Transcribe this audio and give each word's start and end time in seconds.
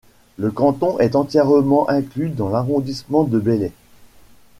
Le 0.39 0.49
canton 0.49 0.97
est 0.97 1.15
entièrement 1.15 1.87
inclus 1.87 2.29
dans 2.29 2.49
l'arrondissement 2.49 3.23
de 3.23 3.37
Belley. 3.37 3.71